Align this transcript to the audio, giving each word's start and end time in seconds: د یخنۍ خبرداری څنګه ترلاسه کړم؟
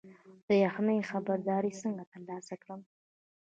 د 0.47 0.49
یخنۍ 0.65 0.99
خبرداری 1.09 1.71
څنګه 1.81 2.03
ترلاسه 2.11 2.55
کړم؟ 2.61 2.81